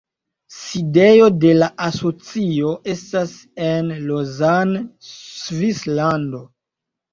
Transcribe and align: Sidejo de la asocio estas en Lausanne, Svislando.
Sidejo 0.59 1.27
de 1.43 1.51
la 1.57 1.67
asocio 1.87 2.73
estas 2.95 3.37
en 3.67 3.93
Lausanne, 4.09 4.85
Svislando. 5.13 6.45